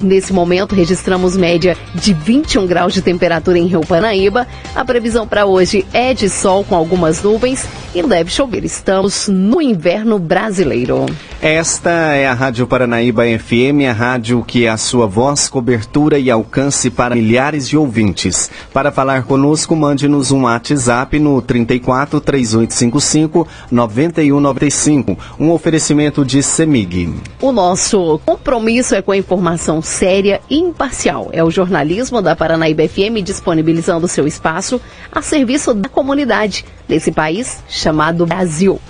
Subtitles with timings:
[0.00, 4.46] Nesse momento, registramos média de 21 graus de temperatura em Rio Paranaíba.
[4.74, 8.64] A previsão para hoje é de sol com algumas nuvens e deve chover.
[8.64, 11.06] Estamos no inverno brasileiro.
[11.40, 16.32] Esta é a Rádio Paranaíba FM, a rádio que é a sua voz, cobertura e
[16.32, 18.50] alcance para milhares de ouvintes.
[18.72, 25.16] Para falar conosco, mande-nos um WhatsApp no 34 3855 9195.
[25.38, 27.14] Um oferecimento de Semig.
[27.40, 31.28] O nosso compromisso é com a informação séria e imparcial.
[31.32, 34.80] É o jornalismo da Paranaíba FM disponibilizando seu espaço
[35.12, 38.80] a serviço da comunidade desse país chamado Brasil.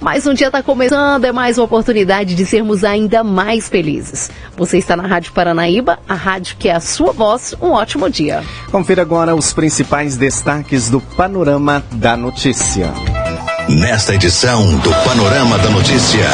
[0.00, 4.30] Mais um dia está começando, é mais uma oportunidade de sermos ainda mais felizes.
[4.56, 7.54] Você está na Rádio Paranaíba, a rádio que é a sua voz.
[7.60, 8.42] Um ótimo dia.
[8.70, 12.92] Confira agora os principais destaques do Panorama da Notícia.
[13.68, 16.28] Nesta edição do Panorama da Notícia,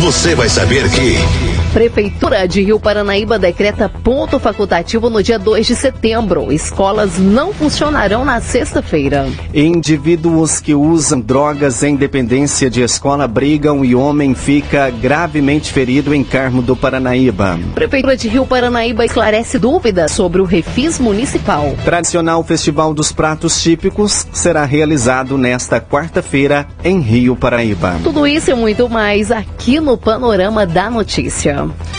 [0.00, 1.47] você vai saber que.
[1.72, 6.50] Prefeitura de Rio Paranaíba decreta ponto facultativo no dia 2 de setembro.
[6.50, 9.28] Escolas não funcionarão na sexta-feira.
[9.52, 16.24] Indivíduos que usam drogas em dependência de escola brigam e homem fica gravemente ferido em
[16.24, 17.58] Carmo do Paranaíba.
[17.74, 21.74] Prefeitura de Rio Paranaíba esclarece dúvidas sobre o refis municipal.
[21.84, 27.96] Tradicional Festival dos Pratos Típicos será realizado nesta quarta-feira em Rio Paraíba.
[28.02, 31.57] Tudo isso e muito mais aqui no Panorama da Notícia.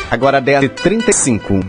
[0.10, 1.64] Agora 10h35.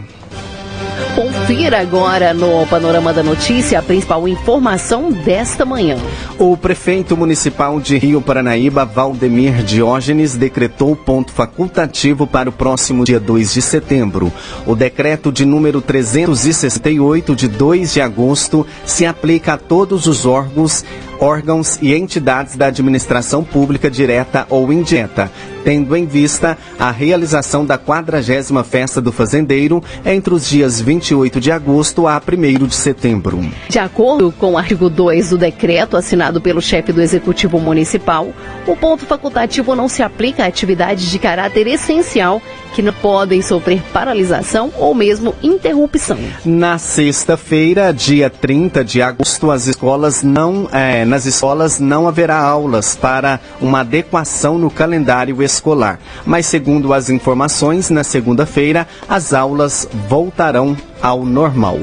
[1.21, 5.99] Confira agora no Panorama da Notícia a principal informação desta manhã.
[6.39, 13.21] O prefeito municipal de Rio Paranaíba, Valdemir Diógenes, decretou ponto facultativo para o próximo dia
[13.21, 14.33] 2 de setembro.
[14.67, 20.83] O decreto de número 368 de 2 de agosto se aplica a todos os órgãos
[21.21, 25.31] órgãos e entidades da administração pública direta ou indireta,
[25.63, 31.51] tendo em vista a realização da 40 Festa do Fazendeiro entre os dias 28 de
[31.51, 33.41] agosto a 1 de setembro.
[33.69, 38.29] De acordo com o artigo 2 do decreto assinado pelo chefe do Executivo Municipal,
[38.67, 42.41] o ponto facultativo não se aplica a atividades de caráter essencial
[42.75, 46.17] que não podem sofrer paralisação ou mesmo interrupção.
[46.45, 52.95] Na sexta-feira, dia 30 de agosto, as escolas não, é, nas escolas não haverá aulas
[52.95, 55.99] para uma adequação no calendário escolar.
[56.25, 61.79] Mas segundo as informações, na segunda-feira as aulas voltarão ao normal.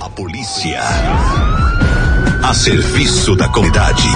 [0.00, 0.80] A polícia
[2.42, 4.08] a serviço da comunidade.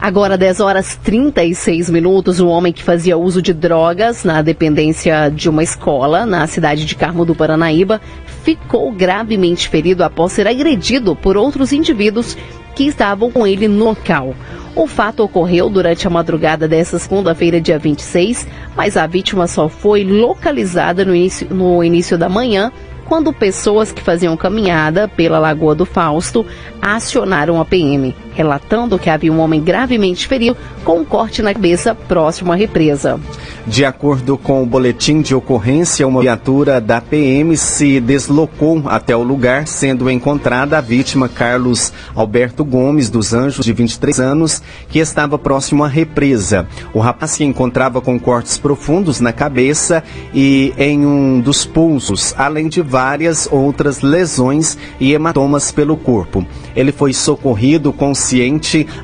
[0.00, 5.50] Agora, 10 horas 36 minutos, um homem que fazia uso de drogas na dependência de
[5.50, 8.00] uma escola na cidade de Carmo do Paranaíba
[8.42, 12.38] ficou gravemente ferido após ser agredido por outros indivíduos
[12.74, 14.34] que estavam com ele no local.
[14.74, 20.04] O fato ocorreu durante a madrugada desta segunda-feira, dia 26, mas a vítima só foi
[20.04, 22.72] localizada no início, no início da manhã
[23.06, 26.44] quando pessoas que faziam caminhada pela Lagoa do Fausto
[26.82, 31.94] acionaram a PM, relatando que havia um homem gravemente ferido com um corte na cabeça
[31.94, 33.18] próximo à represa.
[33.66, 39.22] De acordo com o boletim de ocorrência, uma viatura da PM se deslocou até o
[39.22, 45.36] lugar, sendo encontrada a vítima Carlos Alberto Gomes dos Anjos, de 23 anos, que estava
[45.36, 46.68] próximo à represa.
[46.94, 52.68] O rapaz se encontrava com cortes profundos na cabeça e em um dos pulsos, além
[52.68, 56.46] de várias outras lesões e hematomas pelo corpo.
[56.76, 58.14] Ele foi socorrido com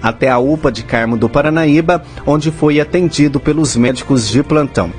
[0.02, 4.90] até a UPA de Carmo do Paranaíba, onde foi atendido pelos médicos de plantão.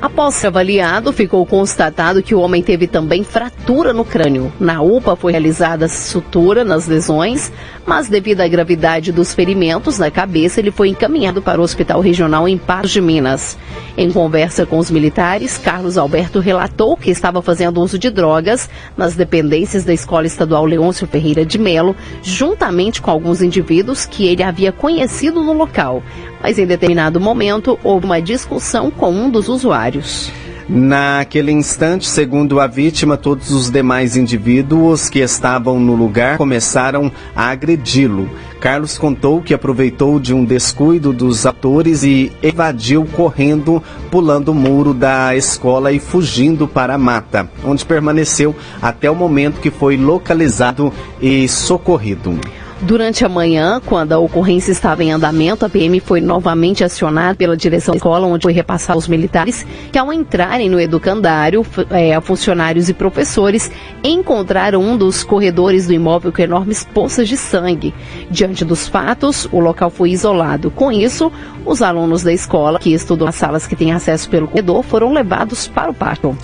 [0.00, 4.52] Após ser avaliado, ficou constatado que o homem teve também fratura no crânio.
[4.58, 7.52] Na UPA foi realizada sutura nas lesões,
[7.86, 12.48] mas devido à gravidade dos ferimentos na cabeça, ele foi encaminhado para o Hospital Regional
[12.48, 13.56] em Patos de Minas.
[13.96, 19.14] Em conversa com os militares, Carlos Alberto relatou que estava fazendo uso de drogas nas
[19.14, 24.72] dependências da Escola Estadual Leôncio Ferreira de Melo, juntamente com alguns indivíduos que ele havia
[24.72, 26.02] conhecido no local
[26.44, 30.30] mas em determinado momento houve uma discussão com um dos usuários.
[30.68, 37.48] Naquele instante, segundo a vítima, todos os demais indivíduos que estavam no lugar começaram a
[37.48, 38.28] agredi-lo.
[38.60, 44.92] Carlos contou que aproveitou de um descuido dos atores e evadiu correndo, pulando o muro
[44.92, 50.92] da escola e fugindo para a mata, onde permaneceu até o momento que foi localizado
[51.22, 52.38] e socorrido.
[52.80, 57.56] Durante a manhã, quando a ocorrência estava em andamento, a PM foi novamente acionada pela
[57.56, 62.88] direção da escola, onde foi repassado aos militares que, ao entrarem no educandário, é, funcionários
[62.88, 63.70] e professores
[64.02, 67.94] encontraram um dos corredores do imóvel com enormes poças de sangue.
[68.30, 70.70] Diante dos fatos, o local foi isolado.
[70.70, 71.32] Com isso,
[71.64, 75.68] os alunos da escola, que estudam nas salas que têm acesso pelo corredor, foram levados
[75.68, 76.36] para o pátio.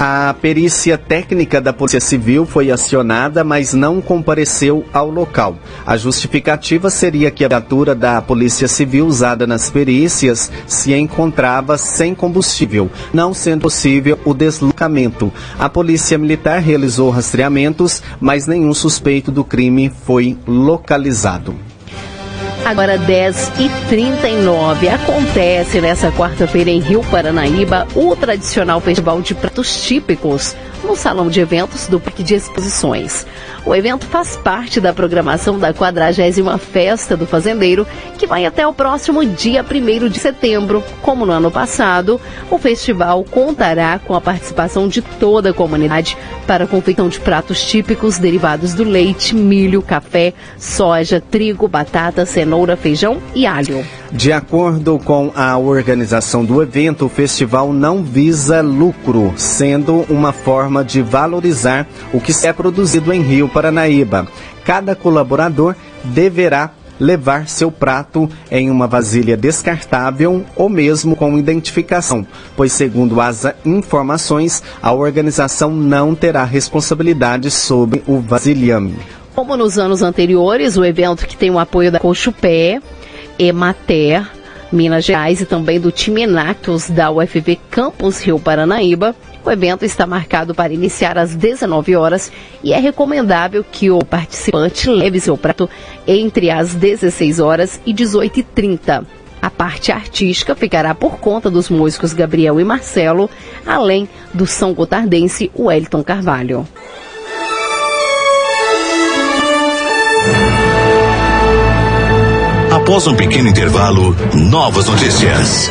[0.00, 5.58] A perícia técnica da Polícia Civil foi acionada, mas não compareceu ao local.
[5.84, 12.14] A justificativa seria que a viatura da Polícia Civil usada nas perícias se encontrava sem
[12.14, 15.32] combustível, não sendo possível o deslocamento.
[15.58, 21.67] A Polícia Militar realizou rastreamentos, mas nenhum suspeito do crime foi localizado.
[22.68, 29.84] Agora 10 e 39 acontece nessa quarta-feira em Rio Paranaíba o tradicional festival de pratos
[29.84, 30.54] típicos
[30.84, 33.26] no salão de eventos do Parque de Exposições.
[33.68, 37.86] O evento faz parte da programação da 40 Festa do Fazendeiro,
[38.16, 40.82] que vai até o próximo dia 1 de setembro.
[41.02, 42.18] Como no ano passado,
[42.50, 46.16] o festival contará com a participação de toda a comunidade
[46.46, 52.74] para a confeição de pratos típicos derivados do leite, milho, café, soja, trigo, batata, cenoura,
[52.74, 53.84] feijão e alho.
[54.10, 60.82] De acordo com a organização do evento, o festival não visa lucro, sendo uma forma
[60.82, 64.28] de valorizar o que é produzido em Rio Paranaíba.
[64.64, 65.74] Cada colaborador
[66.04, 66.70] deverá
[67.00, 72.24] levar seu prato em uma vasilha descartável ou mesmo com identificação,
[72.56, 78.94] pois, segundo as informações, a organização não terá responsabilidade sobre o vasilhame.
[79.34, 82.80] Como nos anos anteriores, o evento que tem o apoio da Cochupé,
[83.36, 84.24] Emater,
[84.70, 86.24] Minas Gerais e também do time
[86.90, 89.16] da UFV Campus Rio Paranaíba.
[89.48, 92.30] O evento está marcado para iniciar às 19 horas
[92.62, 95.70] e é recomendável que o participante leve seu prato
[96.06, 99.06] entre as 16 horas e 18h30.
[99.40, 103.30] A parte artística ficará por conta dos músicos Gabriel e Marcelo,
[103.66, 106.68] além do São Gotardense Wellington Carvalho.
[112.70, 115.70] Após um pequeno intervalo, novas notícias.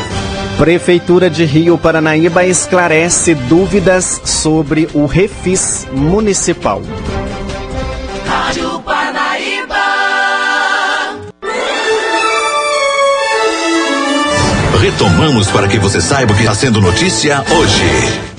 [0.57, 6.81] Prefeitura de Rio Paranaíba esclarece dúvidas sobre o refis municipal.
[8.25, 9.77] Rádio Paranaíba.
[14.81, 18.36] Retomamos para que você saiba o que está sendo notícia hoje.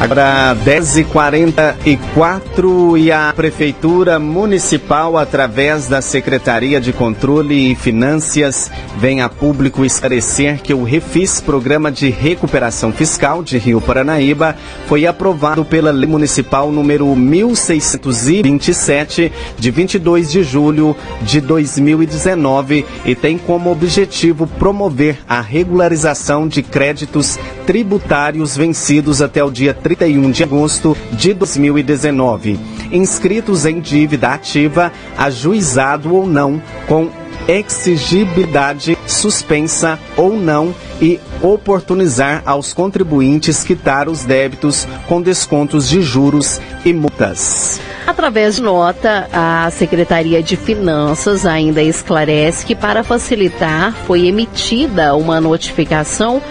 [0.00, 9.28] Agora 10h44 e a Prefeitura Municipal, através da Secretaria de Controle e Finanças, vem a
[9.28, 14.54] público esclarecer que o Refis, Programa de Recuperação Fiscal de Rio Paranaíba,
[14.86, 23.36] foi aprovado pela Lei Municipal número 1627, de 22 de julho de 2019, e tem
[23.36, 27.36] como objetivo promover a regularização de créditos
[27.66, 32.60] tributários vencidos até o dia 31 de agosto de 2019,
[32.92, 37.08] inscritos em dívida ativa, ajuizado ou não, com
[37.48, 46.60] exigibilidade suspensa ou não e oportunizar aos contribuintes quitar os débitos com descontos de juros
[46.84, 47.80] e multas.
[48.06, 55.40] Através de nota, a Secretaria de Finanças ainda esclarece que, para facilitar, foi emitida uma
[55.40, 56.42] notificação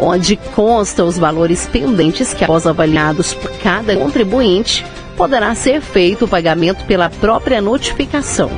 [0.00, 4.84] onde consta os valores pendentes que, após avaliados por cada contribuinte,
[5.16, 8.50] poderá ser feito o pagamento pela própria notificação.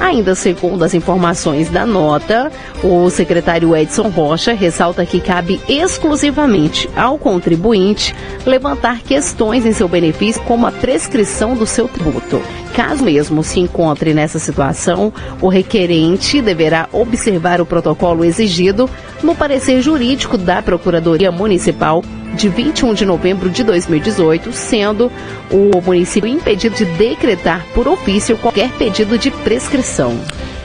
[0.00, 2.50] Ainda segundo as informações da nota,
[2.82, 8.16] o secretário Edson Rocha ressalta que cabe exclusivamente ao contribuinte
[8.46, 12.40] levantar questões em seu benefício, como a prescrição do seu tributo.
[12.74, 18.88] Caso mesmo se encontre nessa situação, o requerente deverá observar o protocolo exigido
[19.22, 22.02] no parecer jurídico da Procuradoria Municipal
[22.34, 25.10] de 21 de novembro de 2018, sendo
[25.50, 30.18] o município impedido de decretar por ofício qualquer pedido de prescrição.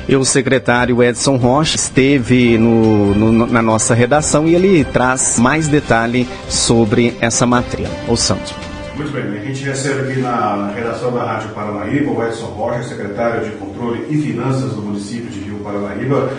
[0.07, 5.67] E o secretário Edson Rocha esteve no, no, na nossa redação e ele traz mais
[5.67, 7.89] detalhe sobre essa matéria.
[8.07, 8.53] Ouçamos.
[8.95, 12.83] Muito bem, a gente recebe aqui na, na, redação da Rádio Paranaíba o Edson Rocha,
[12.83, 16.29] secretário de Controle e Finanças do município de Rio Paranaíba,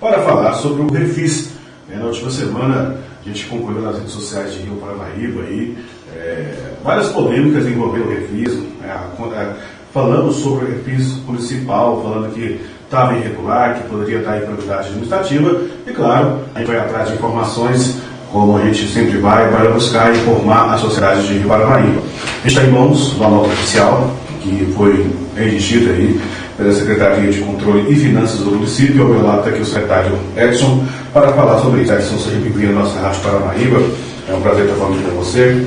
[0.00, 1.50] para falar sobre o Refis.
[1.90, 5.76] É, na última semana a gente concluiu nas redes sociais de Rio Paranaíba aí,
[6.14, 6.54] é,
[6.84, 9.52] várias polêmicas envolvendo o Refis, é, é,
[9.92, 15.60] falamos sobre o Refis municipal, falando que estava irregular, que poderia estar em prioridade administrativa,
[15.86, 17.96] e claro, a gente vai atrás de informações
[18.32, 22.00] como a gente sempre vai, para buscar informar a sociedade de Rio Paranaíba.
[22.00, 26.20] A gente está em mãos da nota oficial, que foi redigida aí
[26.56, 29.02] pela Secretaria de Controle e Finanças do município.
[29.02, 30.84] Ao meu lado está aqui o secretário Edson,
[31.20, 31.94] para falar sobre isso.
[31.94, 33.80] Edson, seja bem-vindo à nossa Rádio Paranaíba.
[34.28, 35.66] É um prazer estar falando com você.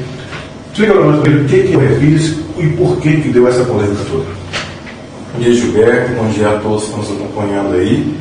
[0.71, 4.03] Explica para nós o que, que eu refiz e por que, que deu essa polêmica
[4.11, 4.25] toda.
[5.33, 6.11] Bom dia, Gilberto.
[6.13, 8.15] Bom dia a todos que estão nos acompanhando aí.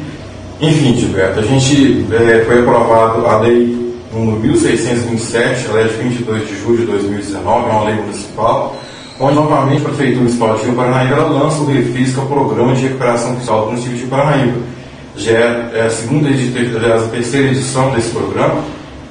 [0.59, 6.49] Enfim, Gilberto, a gente é, foi aprovado a lei número 1627, a lei de 22
[6.49, 8.75] de julho de 2019, é uma lei municipal,
[9.21, 12.85] onde novamente a Prefeitura Municipal de Rio Paranaíba lança o REFIS, é o Programa de
[12.85, 14.78] Recuperação Fiscal do município de Paranaíba.
[15.19, 18.63] Já é, é a segunda, aliás, a terceira edição desse programa,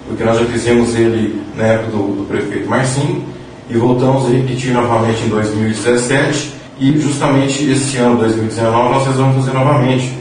[0.08, 3.24] porque nós já fizemos ele na época do, do prefeito Marcinho,
[3.70, 9.58] e voltamos a repetir novamente em 2017, e justamente esse ano, 2019, nós vamos fazer
[9.58, 10.18] novamente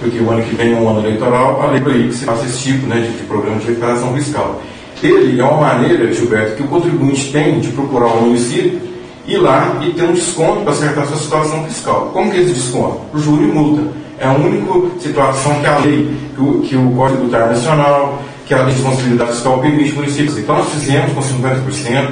[0.00, 2.44] porque o ano que vem é um ano eleitoral, a lei proíbe que se faça
[2.44, 4.62] esse tipo né, de, de programa de recuperação fiscal.
[5.02, 8.80] Ele é uma maneira, Gilberto, que o contribuinte tem de procurar o município,
[9.26, 12.10] ir lá e ter um desconto para acertar sua situação fiscal.
[12.12, 13.00] Como que é esse desconto?
[13.14, 13.82] Juro e multa.
[14.20, 18.54] É a única situação que a lei, que o, que o Código Tributário Nacional, que
[18.54, 20.38] a responsabilidade fiscal permite municípios.
[20.38, 22.08] Então nós fizemos com 50%,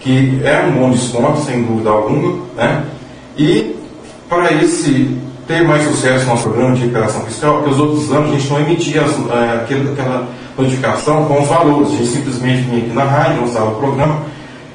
[0.00, 2.84] que é um bom desconto, sem dúvida alguma, né?
[3.36, 3.76] E
[4.28, 8.30] para esse ter mais sucesso no nosso programa de recuperação fiscal, porque os outros anos
[8.30, 12.78] a gente não emitia as, é, aquela notificação com os valores, a gente simplesmente vinha
[12.78, 14.22] aqui na rádio, lançava o programa,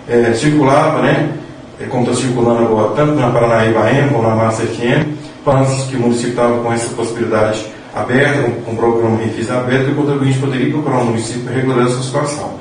[0.07, 1.31] é, circulava, né,
[1.79, 5.95] é, como está circulando agora, tanto na Paranaíba M como na Massa FM, falando que
[5.95, 7.65] o município estava com essa possibilidade
[7.95, 12.01] aberta, com, o programa Refis aberto, e o contribuinte poderia procurar o município regular essa
[12.01, 12.53] situação.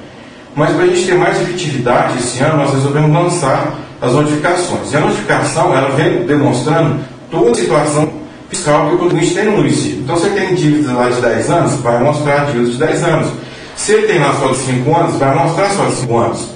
[0.54, 4.92] Mas para a gente ter mais efetividade esse ano, nós resolvemos lançar as notificações.
[4.92, 8.11] E a notificação, ela vem demonstrando toda a situação
[8.49, 10.00] fiscal que o contribuinte tem no município.
[10.00, 13.32] Então, se ele tem dívidas lá de 10 anos, vai mostrar dívidas de 10 anos.
[13.76, 16.49] Se ele tem lá só de 5 anos, vai mostrar só de 5 anos.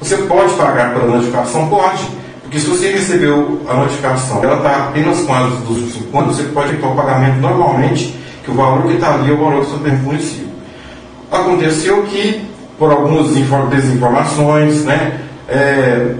[0.00, 1.68] Você pode pagar pela notificação?
[1.68, 2.19] Pode.
[2.50, 6.36] Porque se você recebeu a notificação ela está apenas com as dos últimos 5 anos,
[6.36, 9.64] você pode efetuar o pagamento normalmente, que o valor que está ali é o valor
[9.64, 10.48] que você município.
[11.30, 12.44] Aconteceu que,
[12.76, 13.32] por algumas
[13.70, 16.14] desinformações, né, é,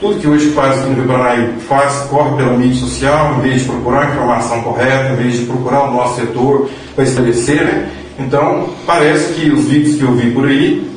[0.00, 3.60] tudo que hoje faz aqui no Rio Paranaíba faz, corre pela mídia social, em vez
[3.60, 7.90] de procurar a informação correta, em vez de procurar o nosso setor para esclarecer, né?
[8.18, 10.93] Então, parece que os vídeos que eu vi por aí,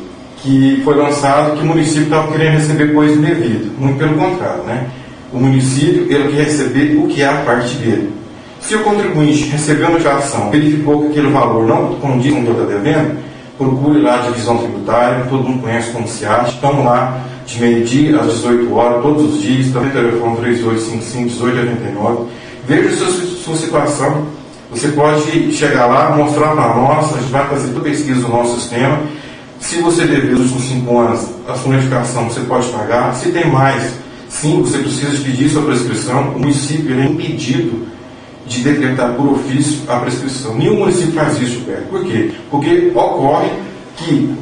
[0.47, 3.65] que foi lançado que o município estava querendo receber coisa indevida.
[3.77, 4.87] Muito pelo contrário, né?
[5.33, 8.13] O município, ele quer receber o que é a parte dele.
[8.61, 12.51] Se o contribuinte recebeu a notificação, verificou que aquele valor não condiz com o que
[12.51, 13.17] está devendo,
[13.57, 18.17] procure lá a divisão tributária, todo mundo conhece como se acha, estamos lá de meio-dia
[18.19, 22.25] às 18 horas, todos os dias, também telefone 3855-1889.
[22.65, 24.25] Veja sua, sua situação.
[24.71, 28.27] Você pode chegar lá, mostrar para nós, a gente vai fazer toda a pesquisa do
[28.29, 28.99] nosso sistema.
[29.59, 33.15] Se você dever os últimos 5 anos, a sua notificação você pode pagar.
[33.15, 33.93] Se tem mais,
[34.29, 36.29] sim, você precisa pedir sua prescrição.
[36.35, 37.87] O município é impedido
[38.45, 40.55] de decretar por ofício a prescrição.
[40.55, 41.87] Nenhum município faz isso, Gilberto.
[41.89, 42.31] Por quê?
[42.49, 43.49] Porque ocorre
[43.97, 44.33] que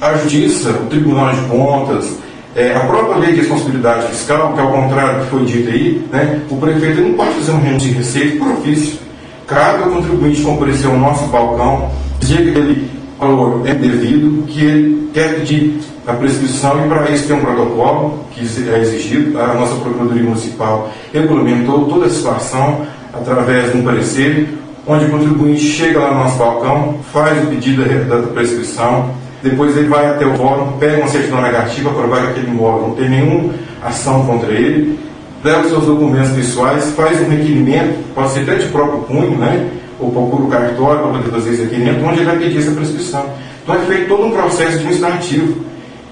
[0.00, 2.16] a Justiça, o Tribunal de Contas,
[2.54, 6.06] é, a própria lei de responsabilidade fiscal, que ao contrário do que foi dito aí,
[6.10, 8.98] né, o prefeito não pode fazer um renúncio de receita por ofício.
[9.46, 15.10] Cabe ao contribuinte comparecer ao nosso balcão, dizer que aquele valor é devido, que ele
[15.12, 19.38] quer pedir a prescrição e para isso tem um protocolo que é exigido.
[19.40, 24.48] A nossa Procuradoria Municipal regulamentou toda a situação através de um parecer,
[24.86, 29.10] onde o contribuinte chega lá no nosso balcão, faz o pedido da prescrição,
[29.42, 32.94] depois ele vai até o fórum, pega uma certidão negativa, provar que aquele imóvel não
[32.94, 34.98] tem nenhuma ação contra ele,
[35.42, 39.70] leva seus documentos pessoais, faz um requerimento, pode ser até de próprio punho, né?
[39.98, 43.30] Ou procura o cartório para poder fazer esse requerimento, onde ele vai pedir essa prescrição.
[43.62, 45.64] Então é feito todo um processo administrativo.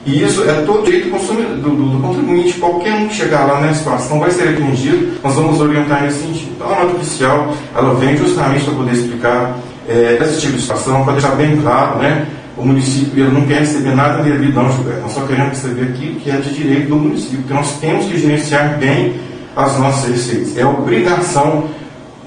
[0.06, 2.58] E isso é todo direito do, do, do, contribuinte.
[2.58, 6.52] Qualquer um que chegar lá nessa situação vai ser atendido, nós vamos orientar nesse sentido.
[6.56, 9.56] Então a nota oficial ela vem justamente para poder explicar
[9.88, 12.26] é, esse tipo de situação, para deixar bem claro, né?
[12.56, 15.00] O município ele não quer receber nada devido, não, Gilberto.
[15.00, 18.18] Nós só queremos receber aquilo que é de direito do município, porque nós temos que
[18.18, 19.14] gerenciar bem
[19.56, 20.56] as nossas receitas.
[20.56, 21.64] É obrigação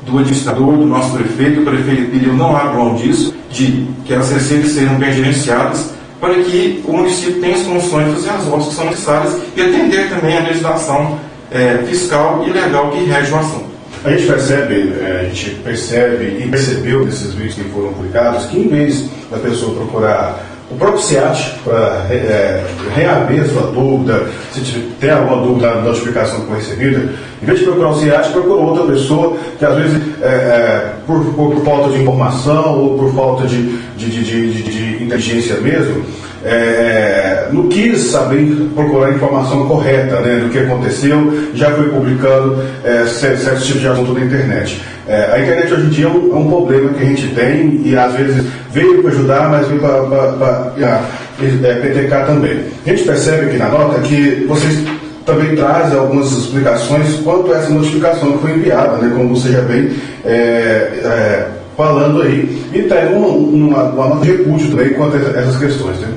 [0.07, 4.31] do administrador, do nosso prefeito, o prefeito pediu não abre mão disso, de que as
[4.31, 8.67] receitas sejam bem gerenciadas, para que o município tenha as condições de fazer as obras
[8.67, 11.19] que são necessárias e atender também a legislação
[11.51, 13.67] é, fiscal e legal que rege o assunto.
[14.03, 18.57] A gente percebe, é, a gente percebe e percebeu nesses vídeos que foram publicados que
[18.57, 20.43] em vez da pessoa procurar
[20.77, 22.63] o próprio SEAT para é,
[22.95, 24.61] reaver a sua dúvida, se
[24.99, 28.63] tem alguma dúvida na notificação que foi recebida, em vez de procurar o SEAT, procurou
[28.63, 33.11] outra pessoa que às vezes, é, é, por, por, por, falta de informação ou por
[33.15, 36.05] falta de, de, de, de inteligência mesmo,
[36.47, 42.63] é, não quis saber procurar a informação correta né, do que aconteceu, já foi publicando
[42.85, 44.81] é, certos tipos de assunto na internet.
[45.07, 47.81] É, a internet hoje em dia é um, é um, problema que a gente tem
[47.83, 52.59] e às vezes veio para ajudar, mas veio para é, PTK também.
[52.85, 54.85] A gente percebe aqui na nota que vocês
[55.25, 59.61] também trazem algumas explicações quanto a essa notificação que foi enviada, né, como você já
[59.61, 59.91] vem
[60.23, 62.63] é, é, falando aí.
[62.73, 65.99] E tem uma, uma, uma nota de repúdio também quanto a essas questões.
[65.99, 66.07] Né?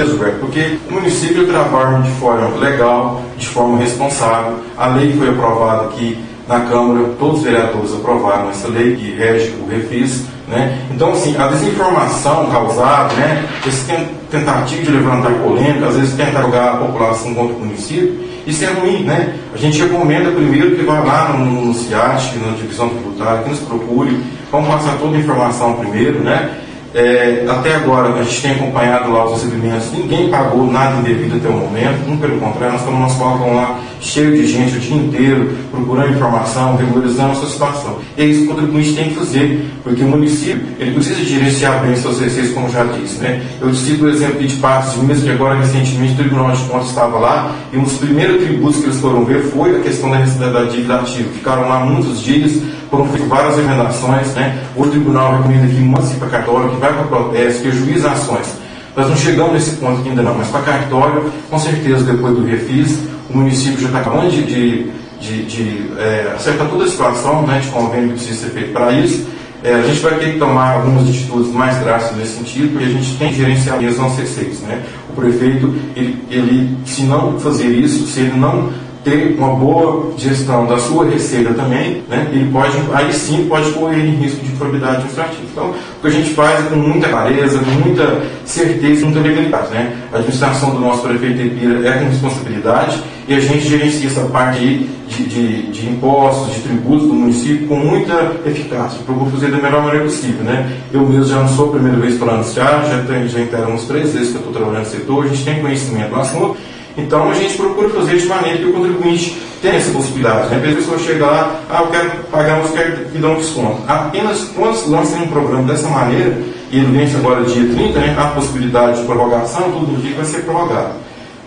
[0.00, 4.54] Certeza, Roberto, porque o município trabalha de forma legal, de forma responsável.
[4.76, 9.54] A lei foi aprovada aqui na Câmara, todos os vereadores aprovaram essa lei que rege
[9.60, 10.24] o refis.
[10.48, 10.78] Né?
[10.90, 13.84] Então, assim, a desinformação causada, né, esse
[14.30, 18.72] tentativo de levantar polêmica, às vezes tentar jogar a população contra o município, isso é
[18.72, 19.04] ruim.
[19.04, 19.34] Né?
[19.54, 23.60] A gente recomenda primeiro que vá lá no, no CIAT, na divisão tributária, que nos
[23.60, 24.18] procure,
[24.50, 26.58] vamos passar toda a informação primeiro, né?
[26.92, 31.48] É, até agora, a gente tem acompanhado lá os recebimentos, ninguém pagou nada indevido até
[31.48, 35.50] o momento, pelo contrário, nós estamos nosso balcão lá cheio de gente o dia inteiro,
[35.70, 37.98] procurando informação, regularizando a sua situação.
[38.16, 41.82] E é isso que o contribuinte tem que fazer, porque o município ele precisa gerenciar
[41.82, 43.18] bem suas receitas, como já disse.
[43.18, 43.42] Né?
[43.60, 46.88] Eu cito o exemplo de Passos de Minas, que agora recentemente o Tribunal de Contas
[46.88, 50.20] estava lá, e um dos primeiros tributos que eles foram ver foi a questão da
[50.20, 51.28] da dívida ativa.
[51.32, 52.60] Ficaram lá muitos dias,
[52.90, 54.58] foram feitas várias emendações, né?
[54.76, 55.80] o tribunal recomenda que
[56.18, 58.59] para cartório, que vai para protesto, que ajuiza ações.
[58.96, 62.98] Nós não chegamos nesse ponto ainda não, mas para cartório, com certeza, depois do refis,
[63.28, 67.60] o município já está acabando de, de, de, de é, acertar toda a situação né,
[67.60, 69.26] de convênio que precisa ser feito para isso.
[69.62, 72.88] É, a gente vai ter que tomar algumas atitudes mais drásticas nesse sentido, porque a
[72.88, 74.60] gente tem que gerenciar as nossas receitas.
[74.60, 74.82] Né?
[75.10, 78.70] O prefeito, ele, ele, se não fazer isso, se ele não
[79.04, 84.04] ter uma boa gestão da sua receita também, né, ele pode, aí sim pode correr
[84.04, 85.42] em risco de probidade administrativa.
[85.50, 89.70] Então, o que a gente faz é com muita clareza, muita certeza muita legalidade.
[89.70, 89.96] Né?
[90.12, 94.58] A administração do nosso prefeito Epira é com responsabilidade e a gente gerencia essa parte
[94.58, 99.00] aí de, de, de, impostos, de tributos do município com muita eficácia.
[99.04, 100.44] Procuro fazer da melhor maneira possível.
[100.44, 100.70] Né?
[100.92, 104.12] Eu mesmo já não sou a primeira vez falando isso, já, já, interam uns três
[104.12, 106.56] vezes que eu estou trabalhando no setor, a gente tem conhecimento do assunto
[106.96, 110.48] então a gente procura fazer de maneira que o contribuinte tenha essa possibilidade.
[110.48, 110.56] Né?
[110.56, 113.82] A pessoa chega lá, ah, eu quero pagar, mas quero que dê um desconto.
[113.86, 116.36] Apenas quando lançam um programa dessa maneira,
[116.70, 120.42] e ele vence agora dia 30, né, a possibilidade de prorrogação, todo dia vai ser
[120.42, 120.94] prorrogado.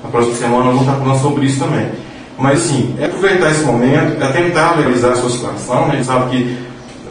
[0.04, 1.88] Na próxima semana nós vamos estar falando sobre isso também.
[2.38, 5.88] Mas sim, é aproveitar esse momento, é tentar legalizar a sua situação.
[5.88, 5.94] Né?
[5.94, 6.58] A gente sabe que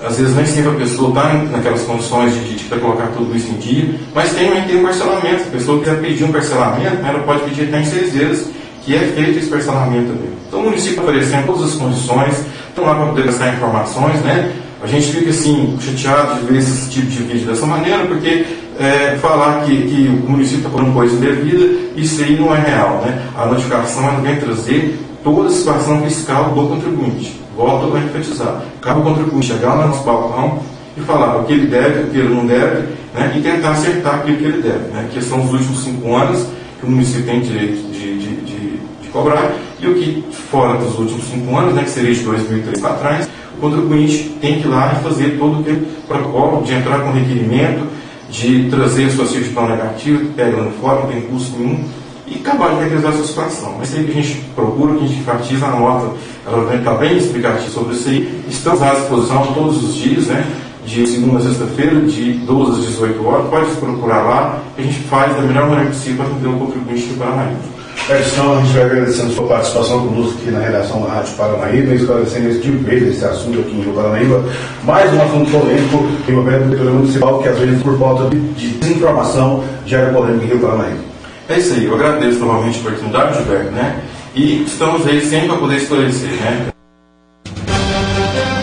[0.05, 3.59] às vezes nem sempre a pessoa está naquelas condições de, de, colocar tudo isso em
[3.59, 5.43] dia, mas tem, tem um parcelamento.
[5.43, 8.49] A pessoa que quer pedir um parcelamento, ela pode pedir até em seis vezes,
[8.85, 10.31] que é feito esse parcelamento também.
[10.49, 14.53] Então o município tá oferecendo todas as condições, estão lá para poder gastar informações, né?
[14.83, 18.45] A gente fica assim, chateado de ver esse tipo de vídeo dessa maneira, porque
[18.81, 23.01] é, falar que, que o município está por coisa indevida, isso aí não é real.
[23.05, 23.23] Né?
[23.37, 27.42] A notificação ela vem trazer toda a situação fiscal do contribuinte.
[27.57, 28.63] Volto a enfatizar.
[28.81, 30.61] Cabe ao contribuinte chegar lá no nosso balcão
[30.97, 34.17] e falar o que ele deve, o que ele não deve, né, e tentar acertar
[34.17, 36.47] aquilo que ele deve, né, que são os últimos cinco anos
[36.81, 40.99] que o município tem direito de, de, de, de cobrar, e o que fora dos
[40.99, 44.71] últimos cinco anos, né, que seria de 2003 para trás, o contribuinte tem que ir
[44.71, 47.87] lá e fazer todo aquele protocolo de entrar com requerimento,
[48.31, 51.85] de trazer sua certidão negativa, que pega lá fora, não tem custo nenhum,
[52.27, 53.75] e acabar de regularizar essa situação.
[53.79, 56.13] Mas aí que a gente procura, que a gente enfatiza, a nota,
[56.47, 58.45] ela vem estar bem explicativa sobre isso aí.
[58.49, 60.47] Estamos à disposição todos os dias, né?
[60.85, 63.47] de segunda a sexta-feira, de 12 às 18 horas.
[63.49, 67.07] Pode procurar lá, que a gente faz da melhor maneira possível para atender o contribuinte
[67.07, 67.83] do Paranaíba.
[68.11, 72.61] Edson, a gente vai agradecendo sua participação conosco aqui na redação da Rádio Paranaíba, esclarecendo
[72.61, 74.45] de vez esse assunto aqui em Rio Paranaíba.
[74.85, 79.63] Mais um assunto polêmico envolvendo a Prefeitura Municipal, que às vezes, por falta de desinformação,
[79.87, 81.12] gera polêmica em Rio Paranaíba.
[81.53, 84.03] É isso aí, eu agradeço novamente a oportunidade, Gilberto, né?
[84.35, 86.69] E estamos aí sempre para poder esclarecer, né?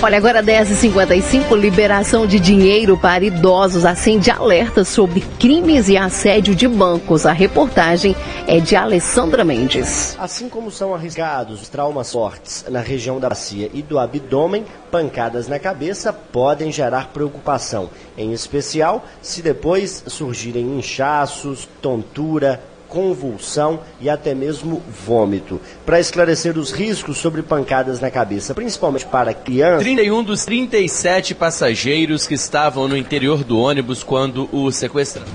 [0.00, 6.68] Olha, agora 10h55, liberação de dinheiro para idosos acende alerta sobre crimes e assédio de
[6.68, 7.26] bancos.
[7.26, 8.14] A reportagem
[8.46, 10.16] é de Alessandra Mendes.
[10.16, 15.48] Assim como são arriscados os traumas fortes na região da bacia e do abdômen, pancadas
[15.48, 24.34] na cabeça podem gerar preocupação, em especial se depois surgirem inchaços, tontura, convulsão e até
[24.34, 25.60] mesmo vômito.
[25.84, 29.82] Para esclarecer os riscos sobre pancadas na cabeça, principalmente para crianças.
[29.82, 35.28] 31 dos 37 passageiros que estavam no interior do ônibus quando o sequestraram.